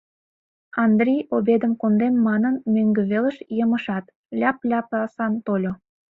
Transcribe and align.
Андрий 0.83 1.21
обедым 1.35 1.73
кондем 1.81 2.15
манын, 2.27 2.55
мӧҥгӧ 2.73 3.01
велыш 3.11 3.37
йымышат, 3.57 4.05
ляп-ляпасын 4.39 5.33
тольо. 5.45 5.73